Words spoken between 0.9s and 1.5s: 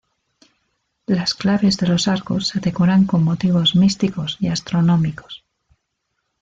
Las